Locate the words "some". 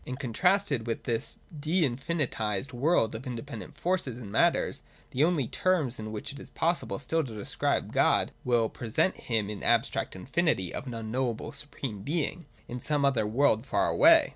12.79-13.05